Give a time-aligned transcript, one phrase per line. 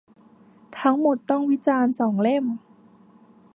[0.79, 2.45] ทั้งหมดต้องวิจารณ์สองเล่ม